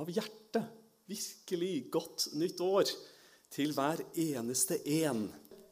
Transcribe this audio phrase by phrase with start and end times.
[0.00, 0.66] av hjertet
[1.10, 2.90] virkelig godt nytt år
[3.50, 5.26] til hver eneste en.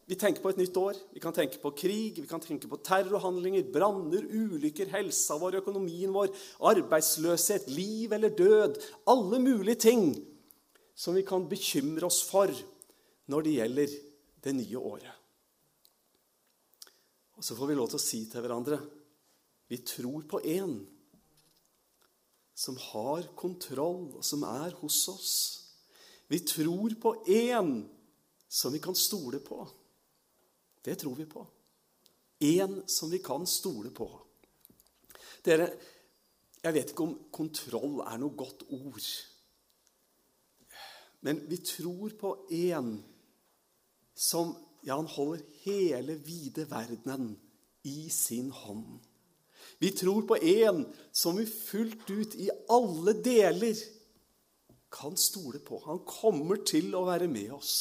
[0.09, 0.97] Vi tenker på et nytt år.
[1.13, 6.15] Vi kan tenke på krig, vi kan tenke på terrorhandlinger, branner, ulykker, helsa vår, økonomien
[6.15, 6.33] vår,
[6.71, 8.81] arbeidsløshet, liv eller død.
[9.13, 10.11] Alle mulige ting
[10.99, 12.51] som vi kan bekymre oss for
[13.29, 13.97] når det gjelder
[14.49, 15.15] det nye året.
[17.39, 18.81] Og så får vi lov til å si til hverandre
[19.69, 20.79] vi tror på én
[22.59, 25.35] som har kontroll, og som er hos oss.
[26.27, 27.85] Vi tror på én
[28.49, 29.63] som vi kan stole på.
[30.83, 31.45] Det tror vi på.
[32.41, 34.09] Én som vi kan stole på.
[35.45, 35.71] Dere,
[36.63, 39.07] jeg vet ikke om kontroll er noe godt ord.
[41.23, 42.97] Men vi tror på én
[44.19, 47.37] som ja, han holder hele vide verdenen
[47.87, 48.99] i sin hånd.
[49.79, 50.83] Vi tror på en
[51.13, 53.79] som vi fullt ut i alle deler
[54.91, 55.83] kan stole på.
[55.87, 57.77] Han kommer til å være med oss.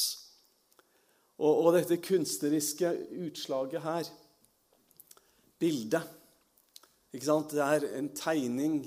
[1.38, 2.92] Og, og dette kunstneriske
[3.28, 4.12] utslaget her,
[5.58, 6.14] bildet
[7.14, 7.54] ikke sant?
[7.56, 8.82] Det er en tegning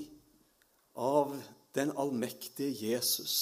[0.95, 1.33] av
[1.75, 3.35] den allmektige Jesus.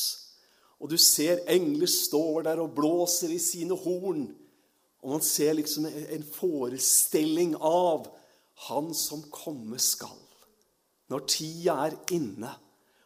[0.80, 4.30] Og du ser engler står der og blåser i sine horn.
[5.04, 8.08] Og man ser liksom en forestilling av
[8.68, 10.18] han som komme skal.
[11.10, 12.52] Når tida er inne.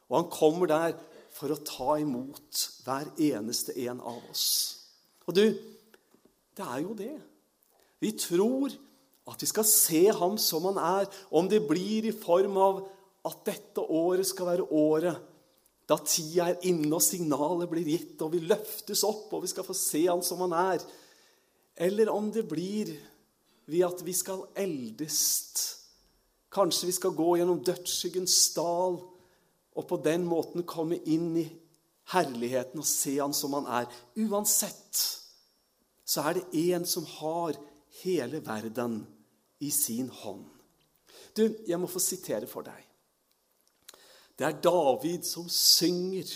[0.09, 0.96] Og han kommer der
[1.34, 4.48] for å ta imot hver eneste en av oss.
[5.26, 5.46] Og du,
[6.54, 7.16] det er jo det.
[8.04, 8.74] Vi tror
[9.31, 12.81] at vi skal se ham som han er, om det blir i form av
[13.24, 15.30] at dette året skal være året
[15.90, 19.66] da tida er inne og signalet blir gitt, og vi løftes opp og vi skal
[19.68, 20.86] få se han som han er.
[21.76, 22.94] Eller om det blir
[23.66, 25.61] ved at vi skal eldest.
[26.53, 29.00] Kanskje vi skal gå gjennom dødsskyggens dal
[29.73, 31.47] og på den måten komme inn i
[32.14, 33.89] herligheten og se han som han er.
[34.22, 35.02] Uansett
[36.03, 37.58] så er det en som har
[38.03, 39.01] hele verden
[39.63, 40.45] i sin hånd.
[41.34, 42.81] Du, jeg må få sitere for deg.
[44.38, 46.30] Det er David som synger.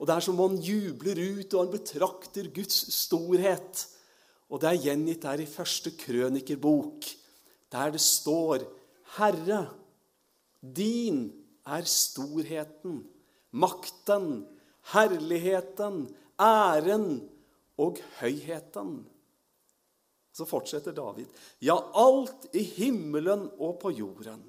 [0.00, 3.84] Og det er som om han jubler ut, og han betrakter Guds storhet.
[4.52, 7.06] Og det er gjengitt der i første krønikerbok,
[7.72, 8.66] der det står
[9.16, 9.66] Herre,
[10.60, 11.26] din
[11.66, 13.02] er storheten,
[13.50, 14.44] makten,
[14.92, 16.06] herligheten,
[16.40, 17.08] æren
[17.80, 18.96] og høyheten.
[20.34, 21.28] Så fortsetter David.
[21.62, 24.42] Ja, alt i himmelen og på jorden.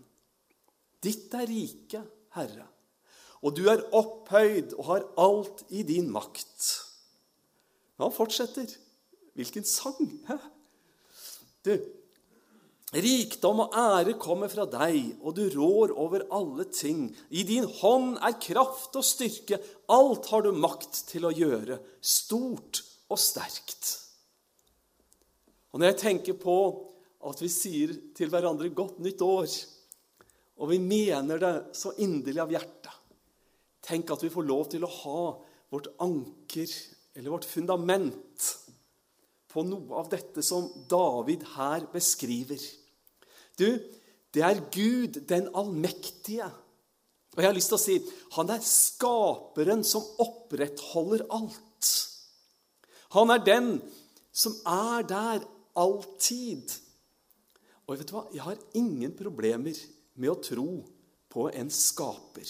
[1.04, 2.66] Ditt er riket, Herre,
[3.46, 6.72] og du er opphøyd og har alt i din makt.
[8.02, 8.72] Han fortsetter.
[9.36, 10.10] Hvilken sang!
[10.28, 10.40] Hæ?
[11.66, 11.78] Du,
[12.96, 17.10] Rikdom og ære kommer fra deg, og du rår over alle ting.
[17.30, 19.60] I din hånd er kraft og styrke.
[19.92, 23.90] Alt har du makt til å gjøre, stort og sterkt.
[25.74, 26.58] Og Når jeg tenker på
[27.26, 29.66] at vi sier til hverandre 'godt nytt år',
[30.58, 32.94] og vi mener det så inderlig av hjertet
[33.86, 35.38] Tenk at vi får lov til å ha
[35.70, 36.70] vårt anker,
[37.14, 38.16] eller vårt fundament,
[39.56, 42.60] på noe av dette som David her beskriver.
[43.56, 43.70] Du,
[44.36, 46.50] det er Gud, den allmektige.
[47.36, 47.96] Og jeg har lyst til å si
[48.36, 51.92] han er skaperen som opprettholder alt.
[53.16, 53.70] Han er den
[54.36, 55.46] som er der
[55.80, 56.74] alltid.
[57.86, 58.26] Og vet du hva?
[58.34, 59.78] Jeg har ingen problemer
[60.20, 60.70] med å tro
[61.32, 62.48] på en skaper.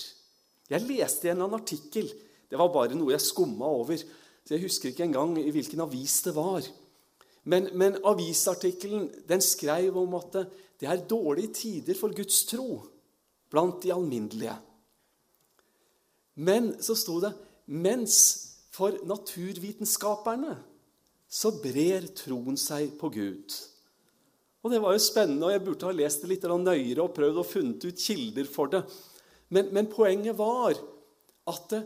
[0.70, 2.08] Jeg leste i en eller annen artikkel
[2.50, 3.98] Det var bare noe jeg skumma over.
[3.98, 6.66] så Jeg husker ikke engang i hvilken avis det var.
[7.46, 10.40] Men, men avisartikkelen den skrev om at
[10.82, 12.82] det er dårlige tider for Guds tro
[13.54, 14.56] blant de alminnelige.
[16.36, 17.32] Men så sto det
[17.72, 18.18] mens
[18.76, 20.58] for naturvitenskaperne
[21.32, 23.56] så brer troen seg på Gud.
[24.66, 27.38] Og Det var jo spennende, og jeg burde ha lest det litt nøyere og prøvd
[27.38, 28.82] å funnet ut kilder for det.
[29.54, 30.74] Men, men poenget var
[31.46, 31.84] at det,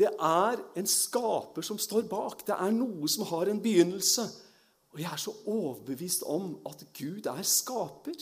[0.00, 2.42] det er en skaper som står bak.
[2.48, 4.26] Det er noe som har en begynnelse.
[4.92, 8.16] Og jeg er så overbevist om at Gud er skaper.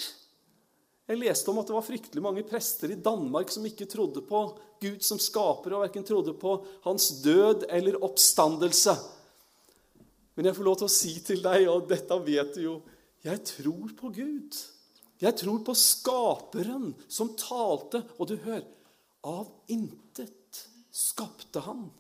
[1.11, 4.43] Jeg leste om at det var fryktelig mange prester i Danmark som ikke trodde på
[4.81, 6.55] Gud som skaper, og verken trodde på
[6.87, 8.95] hans død eller oppstandelse.
[10.39, 12.77] Men jeg får lov til å si til deg, og dette vet du jo
[13.21, 14.57] Jeg tror på Gud.
[15.21, 18.01] Jeg tror på Skaperen som talte.
[18.17, 18.65] Og du hører
[19.29, 21.91] Av intet skapte han.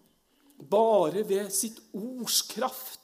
[0.57, 3.00] Bare ved sitt ords kraft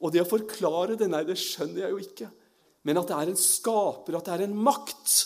[0.00, 2.30] og det å forklare det, nei, det skjønner jeg jo ikke.
[2.88, 5.18] Men at det er en skaper, at det er en makt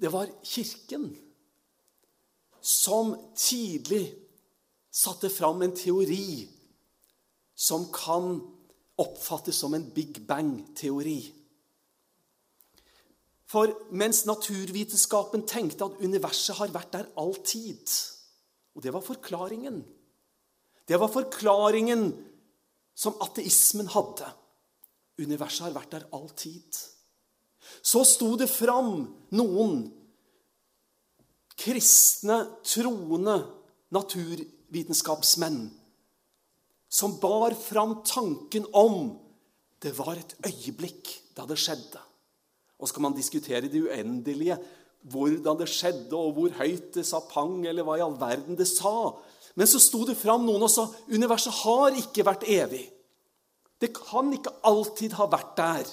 [0.00, 1.10] Det var Kirken
[2.62, 4.06] som tidlig
[4.92, 6.48] satte fram en teori
[7.54, 8.36] som kan
[9.02, 11.20] oppfattes som en Big Bang-teori.
[13.50, 17.82] For mens naturvitenskapen tenkte at universet har vært der all tid
[18.72, 19.82] Og det var forklaringen.
[20.88, 22.10] Det var forklaringen
[22.94, 24.28] som ateismen hadde.
[25.22, 26.78] Universet har vært der all tid.
[27.82, 29.84] Så sto det fram noen
[31.62, 33.36] kristne, troende
[33.94, 35.66] naturvitenskapsmenn
[36.92, 39.14] som bar fram tanken om
[39.82, 42.00] det var et øyeblikk da det skjedde.
[42.76, 44.58] Og så kan man diskutere det uendelige,
[45.08, 48.68] hvordan det skjedde, og hvor høyt det sa pang, eller hva i all verden det
[48.68, 49.14] sa.
[49.54, 52.86] Men så sto det fram noen og sa universet har ikke vært evig.
[53.82, 55.92] Det kan ikke alltid ha vært der.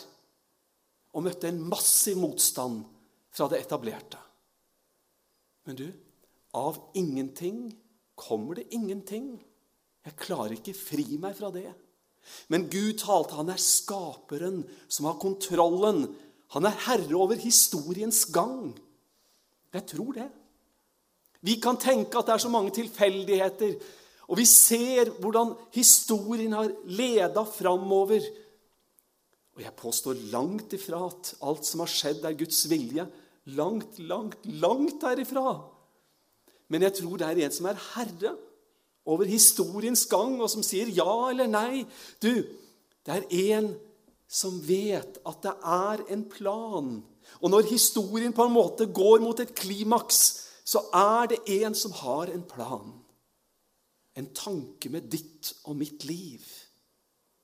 [1.17, 2.83] Og møtte en massiv motstand
[3.33, 4.19] fra det etablerte.
[5.67, 5.87] Men du,
[6.55, 7.69] av ingenting
[8.19, 9.37] kommer det ingenting.
[10.05, 11.67] Jeg klarer ikke fri meg fra det.
[12.51, 13.37] Men Gud talte.
[13.39, 16.05] Han er skaperen som har kontrollen.
[16.55, 18.73] Han er herre over historiens gang.
[19.73, 20.29] Jeg tror det.
[21.45, 23.77] Vi kan tenke at det er så mange tilfeldigheter,
[24.29, 28.21] og vi ser hvordan historien har leda framover.
[29.57, 33.07] Og jeg påstår langt ifra at alt som har skjedd, er Guds vilje.
[33.57, 35.55] Langt, langt, langt derifra.
[36.69, 38.35] Men jeg tror det er en som er herre
[39.09, 41.85] over historiens gang, og som sier ja eller nei.
[42.21, 42.29] Du,
[43.01, 43.25] det er
[43.55, 43.71] en
[44.29, 46.91] som vet at det er en plan.
[47.41, 51.93] Og når historien på en måte går mot et klimaks, så er det en som
[51.97, 52.91] har en plan.
[54.13, 56.43] En tanke med ditt og mitt liv.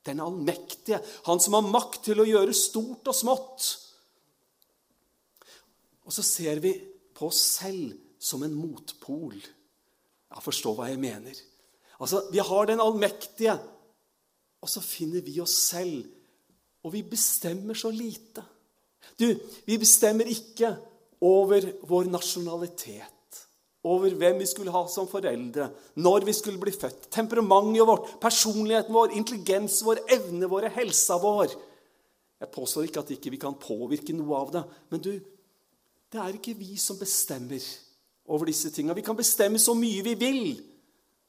[0.06, 3.66] Den allmektige, han som har makt til å gjøre stort og smått.
[6.06, 6.76] Og så ser vi
[7.16, 9.34] på oss selv som en motpol.
[10.30, 11.34] Ja, forstå hva jeg mener.
[11.98, 13.56] Altså, Vi har den allmektige,
[14.62, 16.06] og så finner vi oss selv.
[16.84, 18.44] Og vi bestemmer så lite.
[19.18, 19.26] Du,
[19.66, 20.76] vi bestemmer ikke
[21.20, 23.15] over vår nasjonalitet,
[23.86, 25.68] over hvem vi skulle ha som foreldre,
[26.02, 31.54] når vi skulle bli født, temperamentet vårt, personligheten vår, intelligensen vår, evnene våre, helsa vår.
[32.42, 35.12] Jeg påstår ikke at ikke vi ikke kan påvirke noe av det, men du,
[36.12, 37.62] det er ikke vi som bestemmer
[38.26, 38.96] over disse tinga.
[38.96, 40.42] Vi kan bestemme så mye vi vil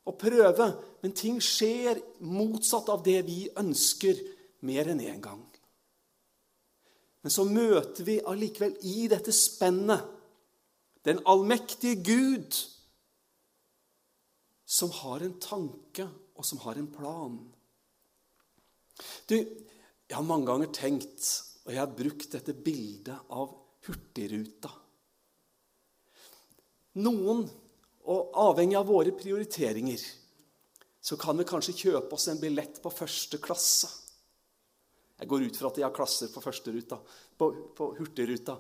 [0.07, 0.71] og prøve,
[1.03, 4.19] men ting skjer motsatt av det vi ønsker,
[4.65, 5.43] mer enn én en gang.
[7.21, 10.16] Men så møter vi allikevel i dette spennet
[11.05, 12.57] den allmektige Gud,
[14.65, 17.37] som har en tanke, og som har en plan.
[19.29, 21.29] Du, jeg har mange ganger tenkt,
[21.65, 23.53] og jeg har brukt dette bildet av
[23.87, 24.71] Hurtigruta.
[27.03, 27.45] Noen,
[28.07, 30.01] og avhengig av våre prioriteringer,
[31.03, 33.89] så kan vi kanskje kjøpe oss en billett på første klasse.
[35.17, 36.99] Jeg går ut fra at de har klasser på førsteruta,
[37.37, 38.57] på, på Hurtigruta.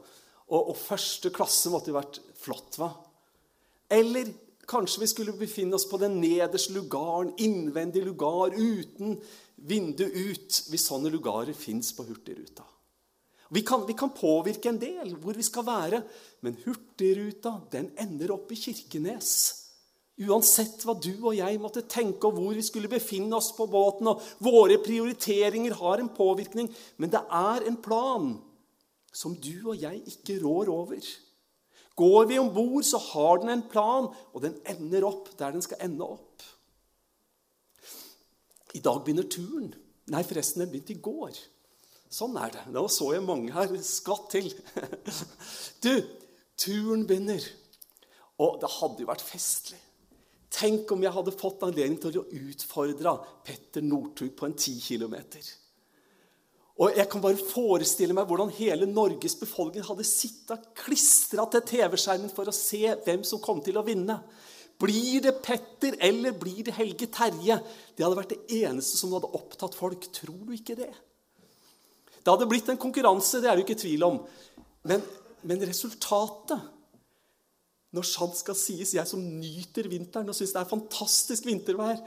[0.47, 2.91] Og, og, første klasse måtte jo vært flott, hva?
[3.91, 4.29] Eller
[4.67, 9.17] kanskje vi skulle befinne oss på den nederste lugaren, innvendig lugar, uten
[9.67, 12.65] vindu ut, hvis sånne lugarer fins på Hurtigruta.
[13.49, 16.01] Vi kan, vi kan, påvirke en del hvor vi skal være,
[16.43, 19.31] men Hurtigruta den ender opp i Kirkenes.
[20.17, 24.09] Uansett hva du og jeg måtte tenke, og hvor vi skulle befinne oss på båten.
[24.09, 28.33] og Våre prioriteringer har en påvirkning, men det er en plan
[29.13, 31.09] som du og jeg ikke rår over.
[31.97, 35.65] Går vi om bord, så har den en plan, og den ender opp der den
[35.65, 36.45] skal ende opp.
[38.77, 39.71] I dag begynner turen.
[40.13, 41.39] Nei, forresten, den begynte i går.
[42.13, 42.63] Sånn er det.
[42.71, 44.51] Nå så jeg mange her skvatt til.
[45.83, 45.93] Du,
[46.57, 47.43] turen begynner.
[48.41, 49.79] Og det hadde jo vært festlig.
[50.53, 53.13] Tenk om jeg hadde fått anledning til å utfordre
[53.45, 55.43] Petter Northug på en ti kilometer.
[56.77, 62.29] Og jeg kan bare forestille meg hvordan hele Norges befolkning hadde sittet klistra til TV-skjermen
[62.33, 64.19] for å se hvem som kom til å vinne.
[64.77, 67.57] Blir det Petter, eller blir det Helge Terje?
[67.97, 70.05] Det hadde vært det eneste som hadde opptatt folk.
[70.13, 70.91] Tror du ikke det?
[72.21, 74.21] Det hadde blitt en konkurranse, det er det jo ikke tvil om.
[74.87, 75.01] Men,
[75.47, 76.73] men resultatet
[77.95, 81.97] Når sant skal sies, jeg som nyter vinteren og syns det er fantastisk vintervær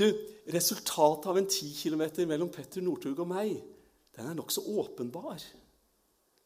[0.00, 0.06] du,
[0.50, 3.58] Resultatet av en 10 km mellom Petter Northug og meg
[4.18, 5.38] den er nokså åpenbar.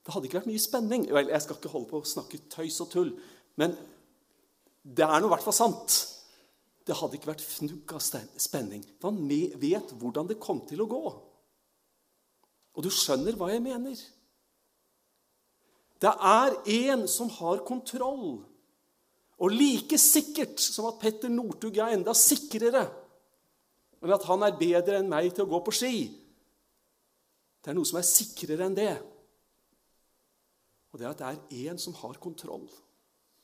[0.02, 1.06] Det hadde ikke vært mye spenning.
[1.14, 3.12] Vel, jeg skal ikke holde på å snakke tøys og tull,
[3.60, 3.76] men
[4.82, 5.98] det er nå i hvert fall sant.
[6.82, 8.82] Det hadde ikke vært fnugg av spenning.
[9.04, 9.22] Man
[9.62, 11.02] vet hvordan det kom til å gå.
[12.72, 14.00] Og du skjønner hva jeg mener.
[16.02, 16.56] Det er
[16.90, 18.42] en som har kontroll.
[19.42, 22.88] Og like sikkert som at Petter Northug er enda sikrere
[24.02, 25.96] enn at han er bedre enn meg til å gå på ski.
[27.62, 28.92] Det er noe som er sikrere enn det.
[30.92, 32.66] Og det er at det er én som har kontroll.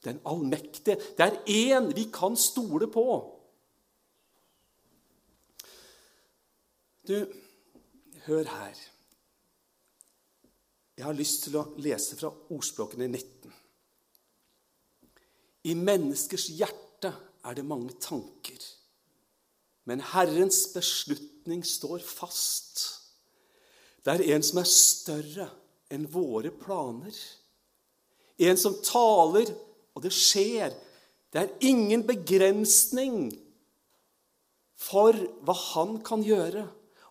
[0.05, 0.99] Den allmektige.
[1.17, 3.05] Det er én vi kan stole på.
[7.09, 7.25] Du,
[8.27, 8.77] hør her.
[10.99, 13.55] Jeg har lyst til å lese fra Ordspråkene 19.
[15.71, 17.13] I menneskers hjerte
[17.47, 18.59] er det mange tanker,
[19.89, 22.98] men Herrens beslutning står fast.
[24.09, 25.47] Det er en som er større
[25.93, 27.13] enn våre planer.
[28.41, 29.51] En som taler,
[29.93, 30.73] og det skjer.
[31.29, 33.35] Det er ingen begrensning
[34.81, 35.13] for
[35.45, 36.65] hva han kan gjøre.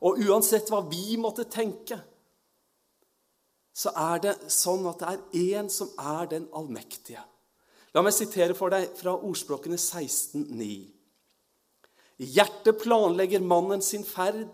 [0.09, 1.99] Og uansett hva vi måtte tenke,
[3.77, 7.21] så er det sånn at det er én som er den allmektige.
[7.93, 10.65] La meg sitere for deg fra ordspråkene 16,9.
[12.17, 14.49] I hjertet planlegger mannen sin ferd,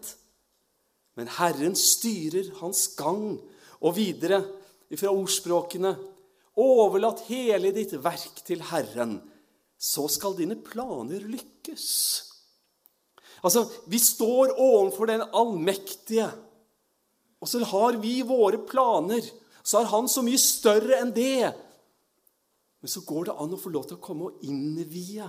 [1.18, 3.38] men Herren styrer hans gang.
[3.84, 4.42] Og videre
[4.96, 5.94] fra ordspråkene
[6.54, 9.16] Overlat hele ditt verk til Herren,
[9.74, 11.88] så skal dine planer lykkes.
[13.42, 16.30] Altså, Vi står overfor den allmektige,
[17.42, 19.26] og så har vi våre planer.
[19.64, 21.50] Så er han så mye større enn det.
[22.80, 25.26] Men så går det an å få lov til å komme og innvie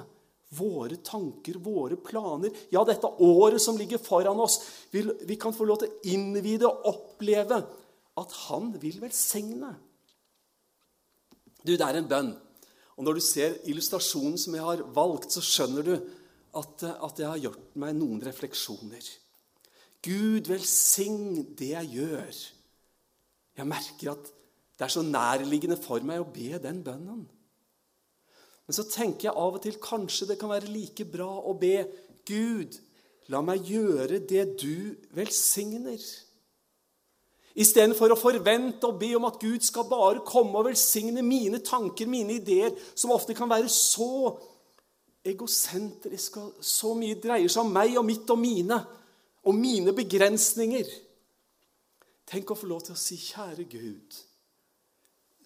[0.55, 2.55] våre tanker, våre planer.
[2.73, 4.61] Ja, dette året som ligger foran oss.
[4.93, 7.61] Vi, vi kan få lov til å innvide og oppleve
[8.21, 9.73] at han vil velsigne.
[11.65, 12.33] Du, det er en bønn.
[12.95, 15.95] Og når du ser illustrasjonen som jeg har valgt, så skjønner du
[16.55, 19.09] at, at jeg har gjort meg noen refleksjoner.
[20.05, 22.43] Gud, velsign det jeg gjør.
[23.59, 24.31] Jeg merker at
[24.75, 27.25] det er så nærliggende for meg å be den bønnen.
[28.65, 31.85] Men så tenker jeg av og til kanskje det kan være like bra å be
[32.25, 32.79] Gud,
[33.29, 36.01] la meg gjøre det du velsigner.
[37.55, 42.09] Istedenfor å forvente og be om at Gud skal bare komme og velsigne mine tanker,
[42.11, 44.35] mine ideer, som ofte kan være så
[45.25, 48.81] egosentriske og så mye dreier seg om meg og mitt og mine
[49.45, 50.89] og mine begrensninger.
[52.29, 54.19] Tenk å få lov til å si, kjære Gud,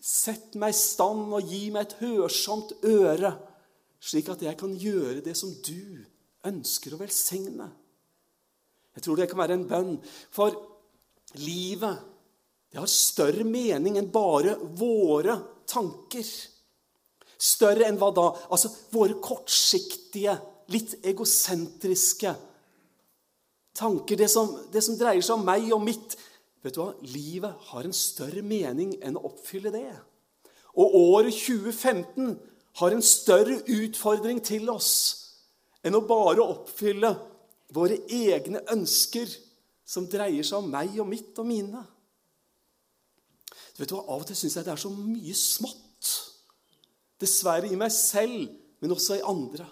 [0.00, 3.32] Sett meg i stand og gi meg et hørsomt øre,
[3.98, 6.04] slik at jeg kan gjøre det som du
[6.46, 7.66] ønsker å velsigne.
[8.94, 9.96] Jeg tror det kan være en bønn.
[10.34, 10.54] For
[11.42, 11.98] livet
[12.68, 15.38] det har større mening enn bare våre
[15.68, 16.26] tanker.
[17.38, 18.26] Større enn hva da?
[18.52, 20.34] Altså våre kortsiktige,
[20.74, 22.34] litt egosentriske
[23.78, 24.18] tanker.
[24.20, 26.18] Det som, det som dreier seg om meg og mitt.
[26.64, 26.92] Vet du hva?
[27.06, 29.92] Livet har en større mening enn å oppfylle det.
[30.78, 32.34] Og året 2015
[32.78, 34.92] har en større utfordring til oss
[35.86, 37.12] enn å bare oppfylle
[37.74, 39.30] våre egne ønsker
[39.88, 41.82] som dreier seg om meg og mitt og mine.
[43.78, 44.04] Vet du hva?
[44.10, 46.12] Av og til syns jeg det er så mye smått.
[47.18, 48.50] Dessverre i meg selv,
[48.82, 49.66] men også i andre.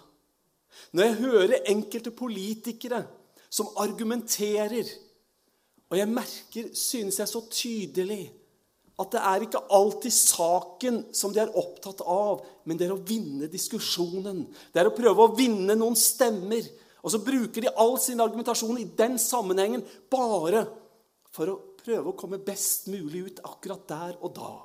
[0.95, 3.03] Når jeg hører enkelte politikere
[3.49, 4.87] som argumenterer
[5.87, 8.25] og jeg merker, synes jeg så tydelig,
[8.97, 13.03] at det er ikke alltid saken som de er opptatt av, men det er å
[13.05, 14.41] vinne diskusjonen.
[14.73, 16.65] Det er å prøve å vinne noen stemmer.
[17.05, 20.65] Og så bruker de all sin argumentasjon i den sammenhengen bare
[21.31, 24.55] for å prøve å komme best mulig ut akkurat der og da.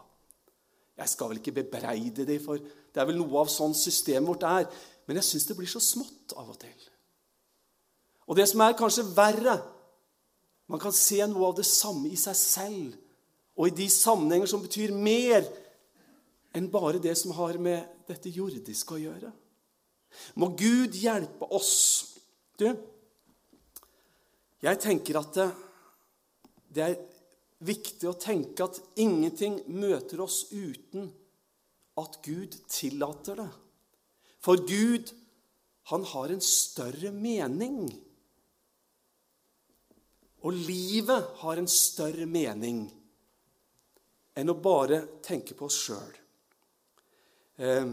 [1.02, 4.48] Jeg skal vel ikke bebreide dem, for det er vel noe av sånn systemet vårt
[4.48, 4.66] er.
[5.06, 6.88] Men jeg syns det blir så smått av og til.
[8.32, 9.58] Og det som er kanskje verre,
[10.72, 12.94] man kan se noe av det samme i seg selv
[13.60, 15.44] og i de sammenhenger som betyr mer
[16.56, 19.32] enn bare det som har med dette jordiske å gjøre.
[20.40, 21.72] Må Gud hjelpe oss.
[22.56, 22.66] Du,
[24.64, 25.48] jeg tenker at det,
[26.72, 27.00] det er
[27.68, 31.10] viktig å tenke at ingenting møter oss uten
[32.00, 33.50] at Gud tillater det.
[34.42, 35.12] For Gud,
[35.92, 37.92] han har en større mening
[40.42, 42.84] og livet har en større mening
[44.38, 46.16] enn å bare tenke på oss sjøl.
[47.62, 47.92] Ehm,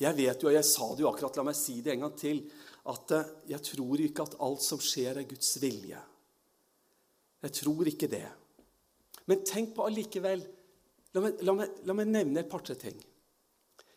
[0.00, 2.14] jeg vet jo, og jeg sa det jo akkurat, la meg si det en gang
[2.16, 2.44] til,
[2.88, 6.00] at eh, jeg tror ikke at alt som skjer, er Guds vilje.
[7.44, 8.26] Jeg tror ikke det.
[9.28, 10.46] Men tenk på allikevel
[11.10, 12.94] La la la meg nevne et par-tre ting.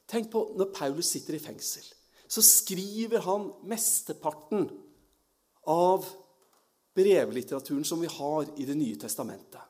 [0.09, 1.85] Tenk på når Paulus sitter i fengsel.
[2.25, 4.65] Så skriver han mesteparten
[5.69, 6.07] av
[6.95, 9.61] brevlitteraturen som vi har i Det nye testamentet.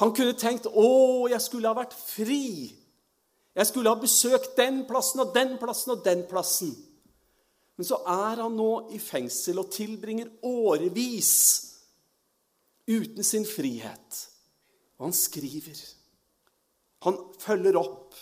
[0.00, 2.72] Han kunne tenkt 'Å, jeg skulle ha vært fri'.
[3.54, 6.72] Jeg skulle ha besøkt den plassen og den plassen og den plassen.
[7.76, 11.32] Men så er han nå i fengsel og tilbringer årevis
[12.88, 14.28] uten sin frihet.
[14.98, 15.78] Og han skriver.
[17.02, 18.14] Han følger opp.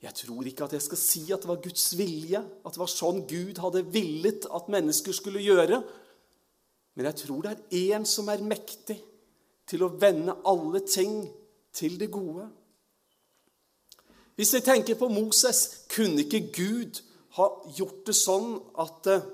[0.00, 2.88] Jeg tror ikke at jeg skal si at det var Guds vilje, at det var
[2.88, 5.82] sånn Gud hadde villet at mennesker skulle gjøre.
[6.96, 8.96] Men jeg tror det er én som er mektig
[9.68, 11.22] til å vende alle ting
[11.76, 12.48] til det gode.
[14.40, 17.02] Hvis vi tenker på Moses, kunne ikke Gud
[17.36, 19.26] ha gjort det sånn at eh,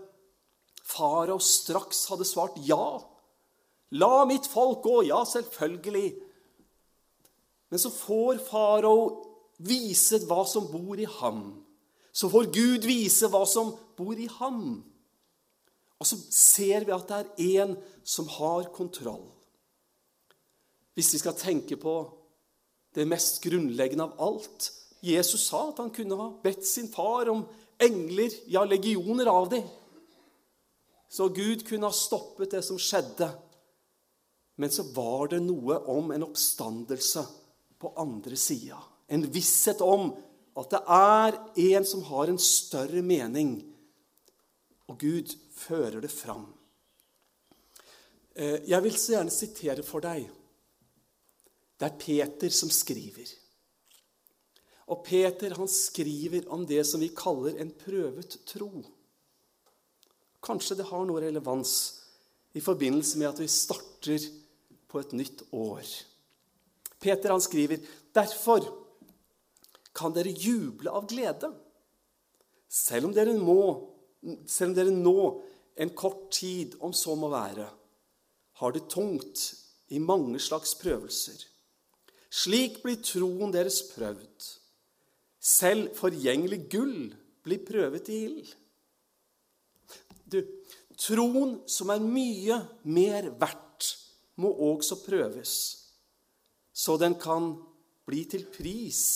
[0.83, 2.99] farao straks hadde svart ja?
[3.95, 5.05] La mitt folk gå.
[5.07, 6.09] Ja, selvfølgelig.
[7.71, 8.97] Men så får farao
[9.59, 11.65] vise hva som bor i ham.
[12.13, 14.83] Så får Gud vise hva som bor i ham.
[15.97, 19.27] Og så ser vi at det er én som har kontroll.
[20.97, 21.97] Hvis vi skal tenke på
[22.97, 24.71] det mest grunnleggende av alt
[25.05, 27.45] Jesus sa at han kunne ha bedt sin far om
[27.79, 29.67] engler, ja, legioner av dem.
[31.09, 33.29] Så Gud kunne ha stoppet det som skjedde.
[34.57, 37.23] Men så var det noe om en oppstandelse
[37.79, 38.81] på andre sida.
[39.09, 40.11] En visshet om
[40.57, 41.39] at det er
[41.77, 43.59] en som har en større mening.
[44.89, 46.47] Og Gud fører det fram.
[48.37, 50.27] Eh, jeg vil så gjerne sitere for deg.
[51.77, 53.29] Det er Peter som skriver.
[54.87, 58.71] Og Peter han skriver om det som vi kaller en prøvet tro.
[60.47, 61.73] Kanskje det har noe relevans
[62.57, 64.29] i forbindelse med at vi starter
[64.87, 65.85] på et nytt år.
[67.03, 67.83] Peter han skriver
[68.15, 68.86] derfor
[69.97, 71.51] kan dere juble av glede,
[72.69, 73.61] selv om dere, må,
[74.49, 75.19] selv om dere nå
[75.77, 77.67] en kort tid, om så må være,
[78.61, 79.43] har det tungt
[79.93, 81.39] i mange slags prøvelser.
[82.33, 84.49] Slik blir troen deres prøvd.
[85.39, 87.13] Selv forgjengelig gull
[87.47, 88.49] blir prøvet i ild.
[90.27, 90.41] Du,
[90.99, 93.93] troen som er mye mer verdt,
[94.37, 95.53] må også prøves,
[96.77, 97.55] så den kan
[98.05, 99.07] bli til pris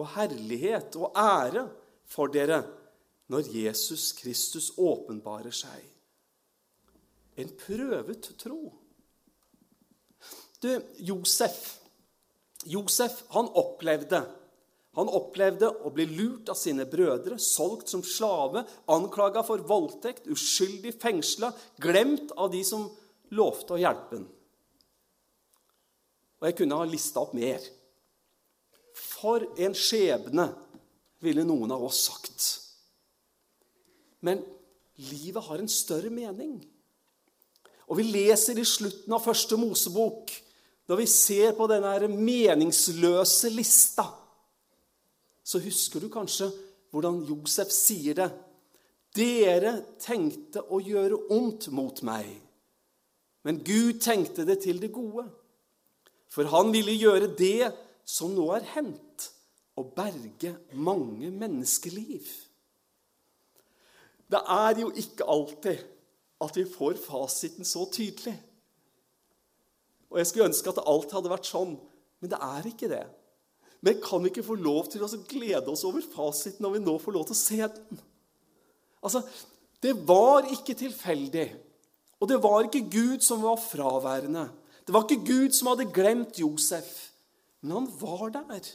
[0.00, 1.66] og herlighet og ære
[2.10, 2.62] for dere
[3.30, 5.84] når Jesus Kristus åpenbarer seg.
[7.38, 8.72] En prøvet tro.
[10.60, 11.78] Du, Josef,
[12.68, 14.24] Josef han opplevde
[14.98, 20.96] han opplevde å bli lurt av sine brødre, solgt som slave, anklaga for voldtekt, uskyldig
[20.98, 22.88] fengsla, glemt av de som
[23.38, 24.26] lovte å hjelpe ham.
[26.40, 27.62] Og jeg kunne ha lista opp mer.
[29.20, 30.48] For en skjebne,
[31.20, 32.44] ville noen av oss sagt.
[34.24, 34.40] Men
[35.10, 36.54] livet har en større mening.
[37.92, 40.32] Og vi leser i slutten av første Mosebok,
[40.88, 44.08] når vi ser på denne meningsløse lista
[45.50, 46.50] så husker du kanskje
[46.94, 48.28] hvordan Josef sier det.
[49.16, 52.28] Dere tenkte å gjøre ondt mot meg,
[53.42, 55.24] men Gud tenkte det til det gode.
[56.30, 57.72] For han ville gjøre det
[58.10, 59.30] som nå er hendt,
[59.78, 62.26] å berge mange menneskeliv.
[64.30, 65.80] Det er jo ikke alltid
[66.40, 68.34] at vi får fasiten så tydelig.
[70.10, 71.76] Og Jeg skulle ønske at alt hadde vært sånn,
[72.20, 73.04] men det er ikke det.
[73.80, 76.96] Men kan vi ikke få lov til å glede oss over fasiten når vi nå
[77.00, 78.02] får lov til å se den?
[79.00, 79.22] Altså,
[79.80, 81.46] Det var ikke tilfeldig,
[82.20, 84.50] og det var ikke Gud som var fraværende.
[84.84, 87.09] Det var ikke Gud som hadde glemt Josef,
[87.60, 88.70] men han var der.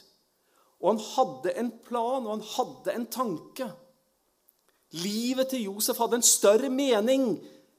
[0.82, 3.70] Og han hadde en plan, og han hadde en tanke.
[5.02, 7.32] Livet til Josef hadde en større mening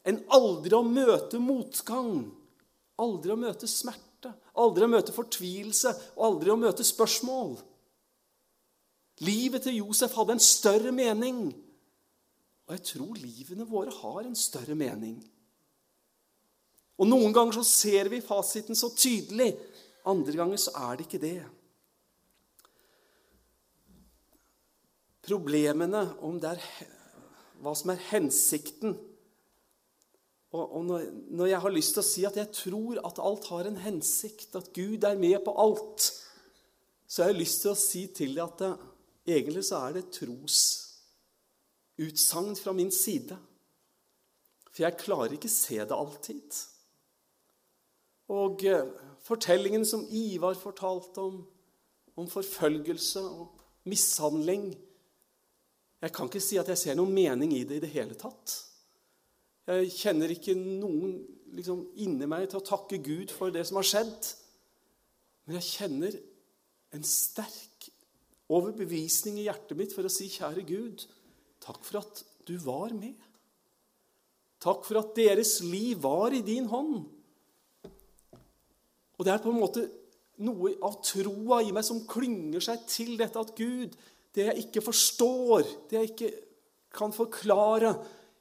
[0.08, 2.28] enn aldri å møte motgang,
[3.00, 4.06] aldri å møte smerte
[4.58, 7.56] aldri å møte fortvilelse og aldri å møte spørsmål.
[9.26, 11.48] Livet til Josef hadde en større mening.
[12.68, 15.18] Og jeg tror livene våre har en større mening.
[16.98, 19.54] Og Noen ganger så ser vi fasiten så tydelig,
[20.08, 21.38] andre ganger så er det ikke det.
[25.28, 26.64] Problemene om det er
[27.62, 28.96] hva som er hensikten
[30.56, 31.02] og, og når,
[31.36, 34.56] når, jeg har lyst til å si at jeg tror at alt har en hensikt,
[34.56, 36.00] at Gud er med på alt,
[37.08, 38.74] så har jeg lyst til å si til deg at det,
[39.38, 40.92] egentlig så er det trosutsagn
[42.60, 43.38] fra min side.
[44.72, 46.50] For jeg klarer ikke se det alltid.
[48.32, 48.88] Og eh,
[49.28, 51.42] fortellingen som Ivar fortalte om,
[52.18, 54.70] om forfølgelse og mishandling
[56.02, 58.52] Jeg kan ikke si at jeg ser noen mening i det i det hele tatt.
[59.66, 61.16] Jeg kjenner ikke noen
[61.58, 64.30] liksom, inni meg til å takke Gud for det som har skjedd.
[65.48, 66.20] Men jeg kjenner
[66.94, 67.90] en sterk
[68.54, 71.08] overbevisning i hjertet mitt for å si, kjære Gud,
[71.66, 73.18] takk for at du var med.
[74.64, 77.08] Takk for at deres liv var i din hånd.
[79.18, 79.86] Og det er på en måte
[80.46, 83.96] noe av troa i meg som klynger seg til dette at Gud,
[84.38, 86.32] det jeg ikke forstår, det jeg ikke
[86.98, 87.96] kan forklare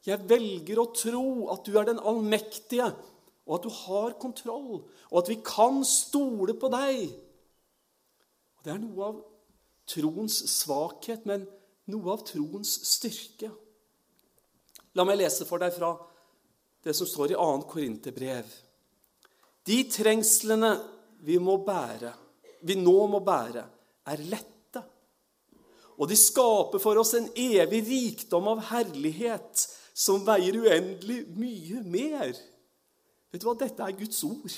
[0.07, 2.87] Jeg velger å tro at du er den allmektige,
[3.43, 7.09] og at du har kontroll, og at vi kan stole på deg.
[8.55, 9.17] Og Det er noe av
[9.91, 11.49] troens svakhet, men
[11.91, 13.51] noe av troens styrke.
[14.95, 15.91] La meg lese for deg fra
[16.87, 17.67] det som står i 2.
[17.67, 18.55] Korinterbrev.
[19.67, 20.73] De trengslene
[21.27, 22.13] vi må bære,
[22.67, 23.65] vi nå må bære,
[24.07, 24.83] er lette.
[25.97, 29.65] Og de skaper for oss en evig rikdom av herlighet
[29.97, 32.37] som veier uendelig mye mer.
[33.33, 33.57] Vet du hva?
[33.59, 34.57] Dette er Guds ord.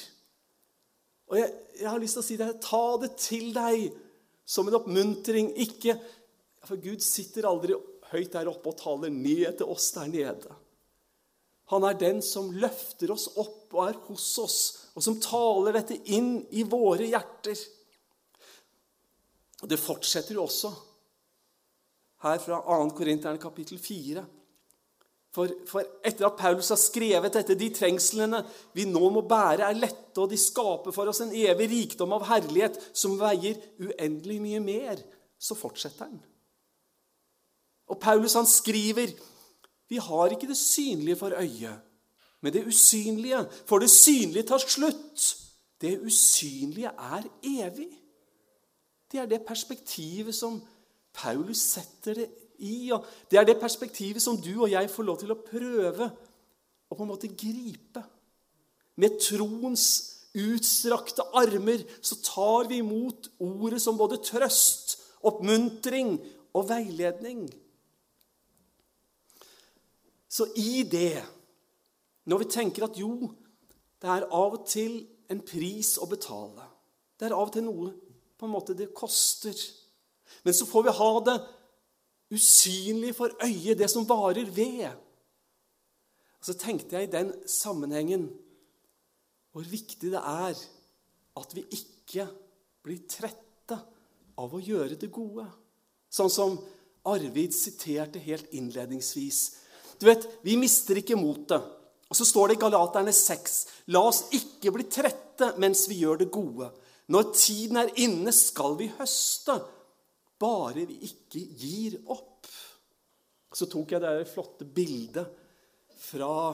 [1.28, 3.88] Og jeg, jeg har lyst til å si det, ta det til deg
[4.48, 5.52] som en oppmuntring.
[5.62, 5.96] Ikke,
[6.66, 7.76] For Gud sitter aldri
[8.10, 10.57] høyt der oppe og taler ned til oss der nede.
[11.68, 14.60] Han er den som løfter oss opp og er hos oss,
[14.96, 17.60] og som taler dette inn i våre hjerter.
[19.62, 20.72] Og Det fortsetter jo også
[22.24, 22.78] her fra 2.
[22.96, 24.24] Korinterne kapittel 4.
[25.34, 28.40] For, for, etter at Paulus har skrevet dette, de trengslene
[28.74, 32.24] vi nå må bære, er lette, og de skaper for oss en evig rikdom av
[32.30, 35.02] herlighet som veier uendelig mye mer,
[35.38, 36.16] så fortsetter han.
[37.92, 39.12] Og Paulus han skriver
[39.88, 41.80] vi har ikke det synlige for øyet,
[42.40, 43.46] men det usynlige.
[43.66, 45.36] For det synlige tar slutt.
[45.80, 47.88] Det usynlige er evig.
[49.12, 50.62] Det er det perspektivet som
[51.14, 52.90] Paulus setter det i.
[52.92, 56.10] og Det er det perspektivet som du og jeg får lov til å prøve
[56.88, 58.02] å på en måte gripe.
[58.98, 59.84] Med troens
[60.38, 66.18] utstrakte armer så tar vi imot ordet som både trøst, oppmuntring
[66.54, 67.46] og veiledning.
[70.28, 71.22] Så i det,
[72.28, 73.30] når vi tenker at jo,
[73.98, 75.00] det er av og til
[75.32, 76.62] en pris å betale
[77.18, 77.90] Det er av og til noe
[78.38, 79.56] på en måte det koster.
[80.46, 81.36] Men så får vi ha det
[82.30, 84.92] usynlig for øyet, det som varer ved.
[86.38, 88.28] Og så tenkte jeg i den sammenhengen
[89.50, 90.54] hvor viktig det er
[91.38, 92.28] at vi ikke
[92.84, 93.78] blir trette
[94.38, 95.48] av å gjøre det gode.
[96.06, 96.54] Sånn som
[97.08, 99.40] Arvid siterte helt innledningsvis.
[99.98, 101.74] Du vet, Vi mister ikke motet.
[102.08, 103.56] Og så står det i Galaterne 6.:
[103.92, 106.70] La oss ikke bli trette mens vi gjør det gode.
[107.08, 109.58] Når tiden er inne, skal vi høste.
[110.40, 112.46] Bare vi ikke gir opp.
[113.52, 115.28] Så tok jeg det flotte bildet
[115.98, 116.52] fra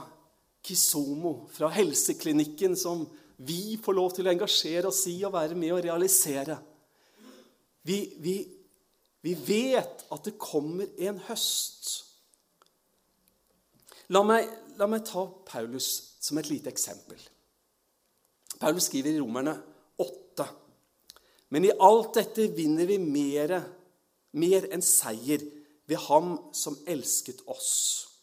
[0.65, 3.05] Kisomo, fra helseklinikken, som
[3.37, 6.57] vi får lov til å engasjere oss i og være med å realisere.
[7.85, 8.39] Vi, vi,
[9.27, 12.14] vi vet at det kommer en høst.
[14.13, 17.21] La meg, la meg ta Paulus som et lite eksempel.
[18.61, 19.55] Paulus skriver i Romerne
[19.99, 20.47] 8.:
[21.51, 23.63] Men i alt dette vinner vi mere,
[24.33, 25.45] mer enn seier
[25.89, 28.14] ved Ham som elsket oss.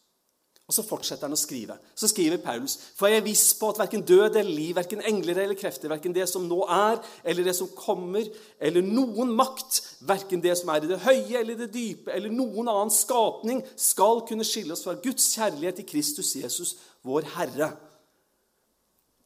[0.71, 1.75] Og Så fortsetter han å skrive.
[1.99, 5.41] Så skriver Paulus.: For jeg er viss på at verken død eller liv, verken engler
[5.43, 10.39] eller krefter, verken det som nå er, eller det som kommer, eller noen makt, verken
[10.39, 14.47] det som er i det høye eller det dype, eller noen annen skapning, skal kunne
[14.47, 17.73] skille oss fra Guds kjærlighet i Kristus Jesus, vår Herre.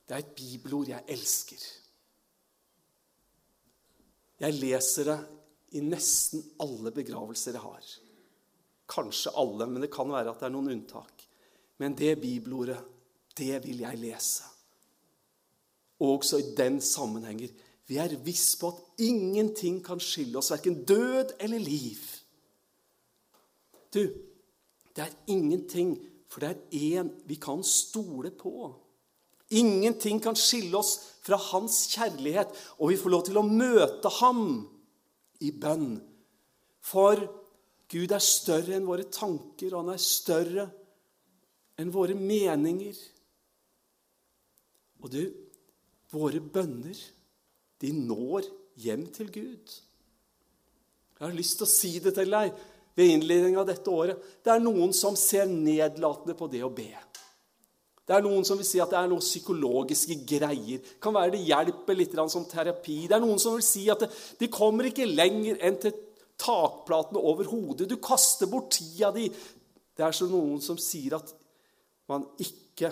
[0.09, 1.61] Det er et bibelord jeg elsker.
[4.41, 5.19] Jeg leser det
[5.77, 7.93] i nesten alle begravelser jeg har.
[8.89, 11.14] Kanskje alle, men det kan være at det er noen unntak.
[11.77, 12.79] Men det bibelordet,
[13.37, 14.43] det vil jeg lese.
[15.99, 17.51] Også i den sammenhenger.
[17.87, 21.99] Vi er viss på at ingenting kan skille oss, verken død eller liv.
[23.93, 24.01] Du,
[24.95, 25.95] det er ingenting,
[26.31, 28.73] for det er én vi kan stole på.
[29.55, 34.41] Ingenting kan skille oss fra hans kjærlighet, og vi får lov til å møte ham
[35.45, 35.99] i bønn.
[36.81, 37.21] For
[37.91, 40.65] Gud er større enn våre tanker, og han er større
[41.81, 42.97] enn våre meninger.
[45.03, 45.23] Og du,
[46.13, 46.97] våre bønner,
[47.81, 48.47] de når
[48.81, 49.73] hjem til Gud.
[51.15, 52.55] Jeg har lyst til å si det til deg
[52.95, 54.23] ved innledningen av dette året.
[54.43, 56.91] Det er noen som ser nedlatende på det å be.
[58.05, 60.81] Det er noen som vil si at det er noen psykologiske greier.
[60.81, 63.07] Det Kan være det hjelper litt som terapi.
[63.09, 65.95] Det er noen som vil si at det, de kommer ikke lenger enn til
[66.37, 67.89] takplatene over hodet.
[67.89, 69.25] Du kaster bort tida di.
[69.95, 71.33] Det er så noen som sier at
[72.11, 72.91] man ikke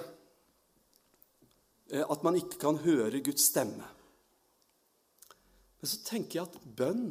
[1.92, 3.86] eh, At man ikke kan høre Guds stemme.
[5.82, 7.10] Men så tenker jeg at bønn,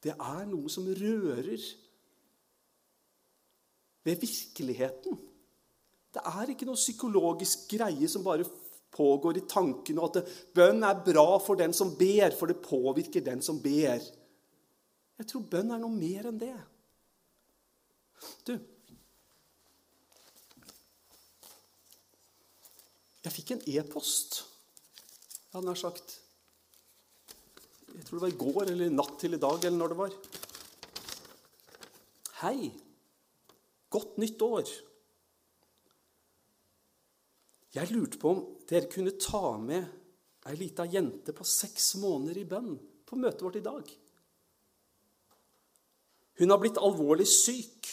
[0.00, 1.60] det er noe som rører
[4.08, 5.18] ved virkeligheten.
[6.10, 8.48] Det er ikke noe psykologisk greie som bare
[8.90, 13.22] pågår i tankene, og at bønn er bra for den som ber, for det påvirker
[13.22, 14.00] den som ber.
[15.20, 16.56] Jeg tror bønn er noe mer enn det.
[18.48, 18.56] Du
[23.20, 24.38] Jeg fikk en e-post,
[25.36, 26.14] jeg hadde nær sagt
[27.90, 30.14] Jeg tror det var i går eller natt til i dag, eller når det var.
[32.40, 32.70] Hei.
[33.90, 34.70] Godt nytt år.
[37.74, 42.46] Jeg lurte på om dere kunne ta med ei lita jente på seks måneder i
[42.48, 42.72] bønn
[43.06, 43.90] på møtet vårt i dag.
[46.40, 47.90] Hun har blitt alvorlig syk,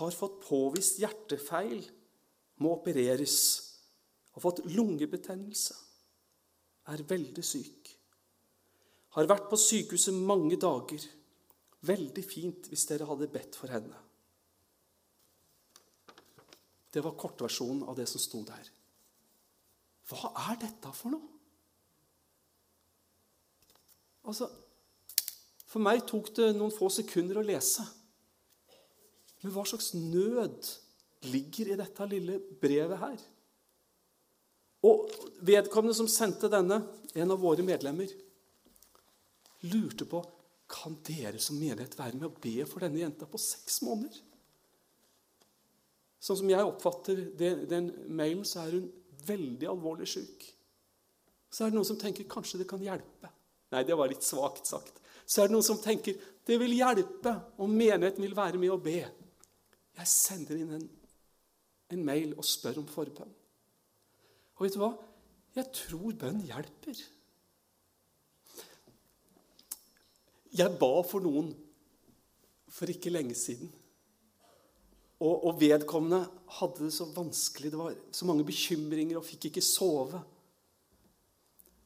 [0.00, 1.84] har fått påvist hjertefeil,
[2.58, 3.36] må opereres,
[4.34, 5.74] har fått lungebetennelse,
[6.90, 7.90] er veldig syk.
[9.14, 11.04] Har vært på sykehuset mange dager.
[11.86, 14.00] Veldig fint hvis dere hadde bedt for henne.
[16.90, 18.66] Det var kortversjonen av det som sto der.
[20.10, 21.30] Hva er dette for noe?
[24.24, 24.48] Altså,
[25.68, 27.82] For meg tok det noen få sekunder å lese.
[29.42, 30.68] Men hva slags nød
[31.26, 33.24] ligger i dette lille brevet her?
[34.84, 35.08] Og
[35.46, 36.82] vedkommende som sendte denne,
[37.14, 38.10] en av våre medlemmer,
[39.70, 40.20] lurte på
[40.68, 44.16] kan dere som menighet være med å be for denne jenta på seks måneder.
[46.24, 48.88] Sånn som jeg oppfatter den, den mailen, så er hun
[49.28, 50.46] veldig alvorlig syk.
[51.52, 53.30] Så er det noen som tenker kanskje det kan hjelpe.
[53.74, 55.00] Nei, det var litt svakt sagt.
[55.24, 58.82] Så er det noen som tenker det vil hjelpe om menigheten vil være med og
[58.84, 58.98] be.
[59.94, 60.88] Jeg sender inn en,
[61.94, 63.32] en mail og spør om forbønn.
[64.56, 64.92] Og vet du hva?
[65.54, 66.98] Jeg tror bønn hjelper.
[70.54, 71.50] Jeg ba for noen
[72.74, 73.70] for ikke lenge siden.
[75.22, 76.24] Og, og, vedkommende
[76.58, 80.20] hadde det så vanskelig, det var så mange bekymringer og fikk ikke sove.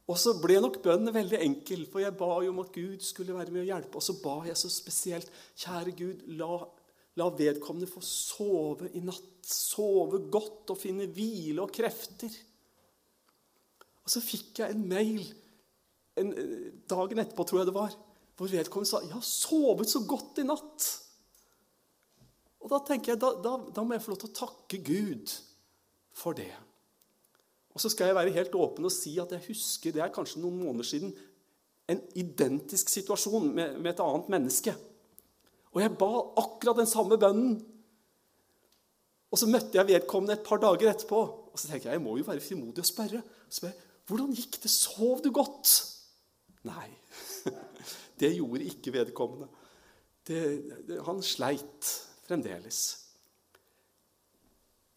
[0.08, 3.36] Og så ble nok bønnen veldig enkel, for jeg ba jo om at Gud skulle
[3.36, 4.00] være med og hjelpe.
[4.00, 5.28] Og så ba jeg så spesielt,
[5.60, 6.56] kjære Gud, la,
[7.20, 9.34] la vedkommende få sove i natt.
[9.48, 12.32] Sove godt og finne hvile og krefter.
[14.08, 15.26] Og så fikk jeg en mail
[16.16, 16.30] en,
[16.88, 17.92] dagen etterpå, tror jeg det var,
[18.38, 20.86] hvor vedkommende sa 'Jeg har sovet så godt i natt'.
[22.60, 25.34] Og da tenker jeg, da, da, da, må jeg få lov til å takke Gud
[26.16, 26.50] for det.
[27.74, 30.40] Og så skal jeg være helt åpen og si at jeg husker det er kanskje
[30.40, 31.12] noen måneder siden
[31.88, 34.74] en identisk situasjon med, med et annet menneske.
[35.76, 37.60] Og jeg ba akkurat den samme bønnen.
[39.30, 41.20] Og så møtte jeg vedkommende et par dager etterpå.
[41.52, 43.22] Og så tenker jeg jeg må jo være frimodig og spørre.
[43.48, 44.70] Så spør jeg, 'Hvordan gikk det?
[44.72, 45.84] Sov du godt?'
[46.66, 46.88] Nei,
[48.20, 49.46] det gjorde ikke vedkommende.
[50.26, 50.40] Det,
[50.88, 51.92] det, han sleit
[52.26, 52.80] fremdeles.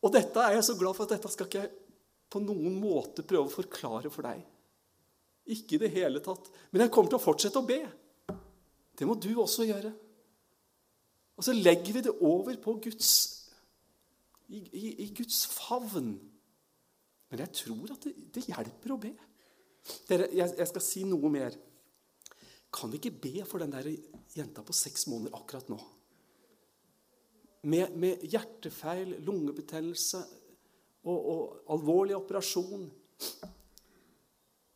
[0.02, 1.76] Og dette er jeg så glad for at dette skal ikke jeg
[2.32, 4.41] på noen måte prøve å forklare for deg.
[5.52, 6.50] Ikke i det hele tatt.
[6.71, 7.82] Men jeg kommer til å fortsette å be.
[8.97, 9.91] Det må du også gjøre.
[11.38, 13.12] Og så legger vi det over på Guds
[14.52, 16.13] i, i, i Guds favn.
[17.32, 19.13] Men jeg tror at det, det hjelper å be.
[20.10, 21.56] Dere, jeg, jeg, skal si noe mer.
[22.72, 23.89] Kan vi ikke be for den der
[24.36, 25.80] jenta på seks måneder akkurat nå?
[27.62, 30.22] med, med hjertefeil, lungebetennelse
[31.04, 32.88] og, og, alvorlig operasjon.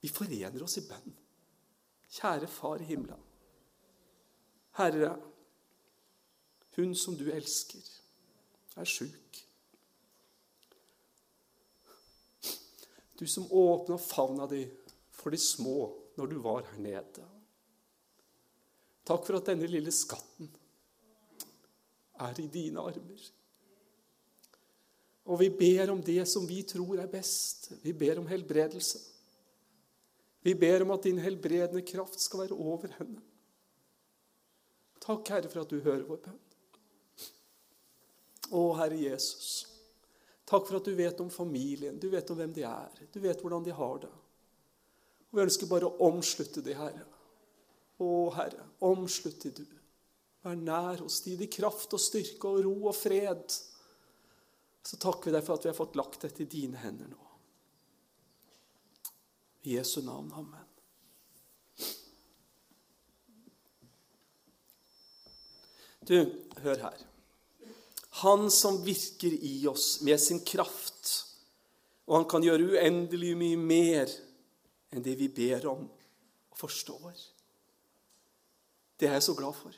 [0.01, 1.15] Vi forener oss i bønn.
[2.15, 3.21] Kjære Far i himmelen.
[4.77, 5.15] Herre,
[6.75, 7.83] hun som du elsker,
[8.75, 9.44] er sjuk.
[13.15, 14.65] Du som åpna favna di
[15.15, 17.25] for de små når du var her nede.
[19.06, 20.49] Takk for at denne lille skatten
[22.25, 23.25] er i dine armer.
[25.25, 27.71] Og vi ber om det som vi tror er best.
[27.84, 28.99] Vi ber om helbredelse.
[30.45, 33.21] Vi ber om at din helbredende kraft skal være over henne.
[35.01, 36.41] Takk, Herre, for at du hører vår bønn.
[38.54, 39.65] Å, Herre Jesus,
[40.45, 43.41] takk for at du vet om familien, du vet om hvem de er, du vet
[43.41, 44.12] hvordan de har det.
[45.29, 47.05] Og Vi ønsker bare å omslutte de, Herre.
[47.99, 49.65] Å, Herre, omslutte du.
[50.45, 53.58] Vær nær hos de, i kraft og styrke og ro og fred.
[54.86, 57.21] Så takker vi deg for at vi har fått lagt dette i dine hender nå.
[59.65, 60.29] I Jesu navn.
[60.38, 60.71] Amen.
[66.05, 66.19] Du,
[66.62, 67.05] hør her.
[68.21, 71.12] Han som virker i oss med sin kraft,
[72.08, 74.12] og han kan gjøre uendelig mye mer
[74.93, 77.17] enn det vi ber om og forstår.
[78.95, 79.75] Det er jeg så glad for.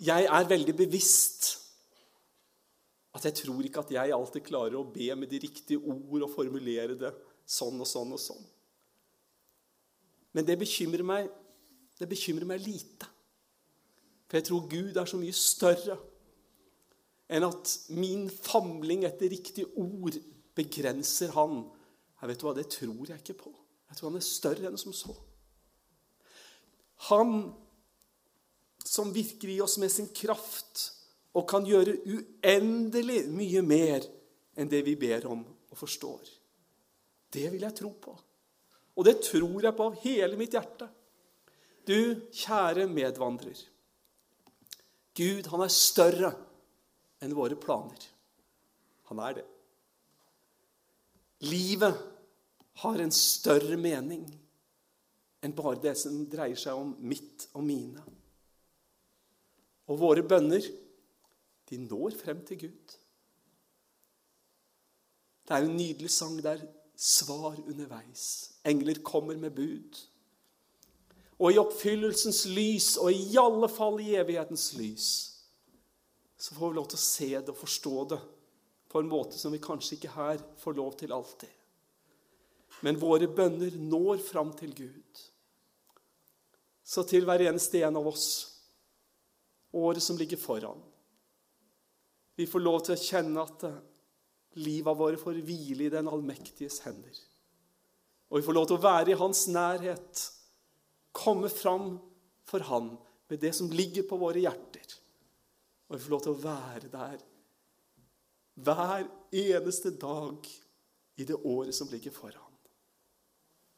[0.00, 1.50] Jeg er veldig bevisst
[3.14, 6.32] at jeg tror ikke at jeg alltid klarer å be med de riktige ord og
[6.32, 7.10] formulere det
[7.44, 8.44] sånn og sånn og sånn.
[10.32, 11.30] Men det bekymrer meg,
[11.98, 13.09] det bekymrer meg lite.
[14.30, 15.96] For jeg tror Gud er så mye større
[17.30, 20.14] enn at min famling etter riktige ord
[20.54, 21.64] begrenser Han.
[22.20, 23.52] Jeg vet du hva, Det tror jeg ikke på.
[23.90, 25.14] Jeg tror han er større enn som så.
[27.10, 27.32] Han
[28.86, 30.84] som virker i oss med sin kraft
[31.34, 34.06] og kan gjøre uendelig mye mer
[34.58, 36.22] enn det vi ber om og forstår.
[37.30, 38.14] Det vil jeg tro på.
[38.98, 40.86] Og det tror jeg på av hele mitt hjerte.
[41.86, 43.58] Du, kjære medvandrer.
[45.16, 46.30] Gud, han er større
[47.20, 48.04] enn våre planer.
[49.10, 49.46] Han er det.
[51.48, 51.96] Livet
[52.82, 54.24] har en større mening
[55.40, 58.02] enn bare det som dreier seg om mitt og mine.
[59.90, 60.62] Og våre bønner,
[61.70, 62.96] de når frem til Gud.
[65.46, 66.62] Det er en nydelig sang der
[66.94, 68.52] svar underveis.
[68.66, 69.98] Engler kommer med bud.
[71.40, 75.08] Og i oppfyllelsens lys, og i alle fall i evighetens lys,
[76.40, 78.20] så får vi lov til å se det og forstå det
[78.90, 81.52] på en måte som vi kanskje ikke her får lov til alltid.
[82.84, 85.20] Men våre bønner når fram til Gud.
[86.84, 88.26] Så til hver eneste en av oss,
[89.76, 90.80] året som ligger foran
[92.34, 93.64] Vi får lov til å kjenne at
[94.58, 97.14] livet vårt får hvile i den allmektiges hender.
[98.30, 100.22] Og vi får lov til å være i hans nærhet,
[101.12, 101.98] komme fram
[102.48, 102.92] for han
[103.30, 104.96] med det som ligger på våre hjerter.
[105.88, 107.22] Og vi får lov til å være der
[108.60, 110.48] hver eneste dag
[111.16, 112.58] i det året som ligger foran.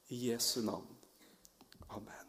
[0.09, 0.97] I Jesu navn.
[1.89, 2.22] Amen.